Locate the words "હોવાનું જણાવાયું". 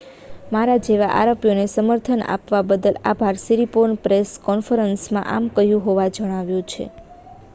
5.85-6.69